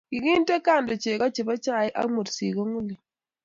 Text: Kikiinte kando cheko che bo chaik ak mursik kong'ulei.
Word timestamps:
Kikiinte 0.09 0.55
kando 0.65 0.93
cheko 1.03 1.25
che 1.35 1.41
bo 1.47 1.53
chaik 1.65 1.95
ak 1.99 2.07
mursik 2.13 2.53
kong'ulei. 2.55 2.99